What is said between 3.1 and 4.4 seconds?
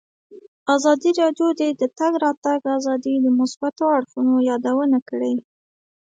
د مثبتو اړخونو